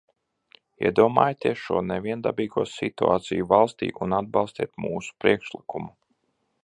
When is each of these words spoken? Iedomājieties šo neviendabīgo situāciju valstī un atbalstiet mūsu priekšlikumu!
Iedomājieties 0.89 1.59
šo 1.65 1.83
neviendabīgo 1.89 2.65
situāciju 2.71 3.49
valstī 3.55 3.91
un 4.07 4.17
atbalstiet 4.23 4.73
mūsu 4.87 5.15
priekšlikumu! 5.27 5.95